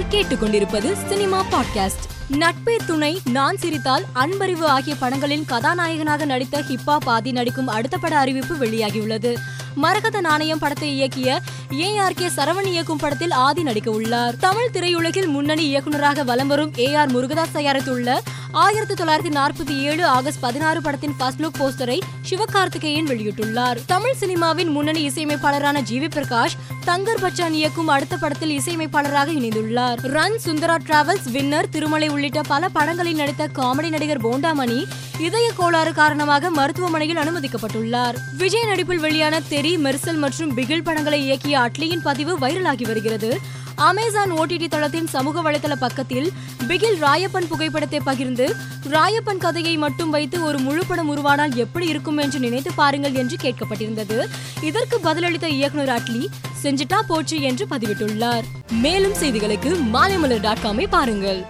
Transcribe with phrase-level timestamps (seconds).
[0.00, 2.04] நீங்கள் கேட்டுக்கொண்டிருப்பது cinema podcast.
[2.32, 8.54] நட்பே துணை நான் சிரித்தால் அன்பறிவு ஆகிய படங்களின் கதாநாயகனாக நடித்த ஹிப்பா பாதி நடிக்கும் அடுத்த பட அறிவிப்பு
[8.54, 9.36] வெளியாகியுள்ளது.
[9.74, 11.38] மரகத நாணயம் படத்தை இயக்கிய
[11.72, 14.36] ஏ ஆர் கே சரவண் இயக்கும் படத்தில் ஆதி நடிக்க உள்ளார்.
[14.36, 18.18] தமிழ் திரையுலகில் முன்னணி இயக்குநராக வலம் வரும் ஏ ஆர் முருகதாஸ் தயாரித்துள்ள
[18.52, 21.98] ஆயிரத்தி தொள்ளாயிரத்தி நாற்பத்தி ஏழு ஆகஸ்ட் பதினாறு படத்தின் ஃபர்ஸ்ட் லுக் போஸ்டரை
[22.30, 23.78] சிவகார்த்திகேயன் வெளியிட்டுள்ளார்.
[23.86, 29.96] தமிழ் சினிமாவின் முன்னணி இசையமைப்பாளரான ஜி வி பிரகாஷ் தங்கர் பச்சான் இயக்கும் அடுத்த படத்தில் இசையமைப்பாளராக இணைந்துள்ளார்.
[30.00, 34.84] Run Sundara Travels Winner Thirumalai உள்ளிட்ட பல படங்களில் நடித்த காமெடி நடிகர் போண்டாமணி
[35.18, 38.14] இதய கோளாறு காரணமாக மருத்துவமனையில் அனுமதிக்கப்பட்டுள்ளார்.
[38.36, 43.58] விஜய் நடிப்பில் வெளியான தெரி மெர்சல் மற்றும் பிகில் படங்களை இயக்கிய அட்லியின் பதிவு வைரலாகி வருகிறது.
[43.88, 46.26] அமேசான் ஓடிடி தளத்தின் சமூக வலைதள பக்கத்தில்
[46.68, 48.46] பிகில் ராயப்பன் புகைப்படத்தை பகிர்ந்து
[48.90, 54.18] ராயப்பன் கதையை மட்டும் வைத்து ஒரு முழு படம் உருவானால் எப்படி இருக்கும் என்று நினைத்து பாருங்கள் என்று கேட்கப்பட்டிருந்தது.
[54.62, 56.22] இதற்கு பதிலளித்த இயக்குனர் அட்லி
[56.62, 58.44] செஞ்சிட்டா போச்சு என்று பதிவிட்டுள்ளார்.
[58.70, 61.46] மேலும் செய்திகளுக்கு மாலைமலர் டாட் காமை பாருங்கள்.